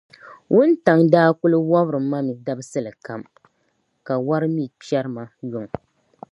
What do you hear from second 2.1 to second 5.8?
ma mi dabisili kam, ka wari mi kpɛri ma yuŋ.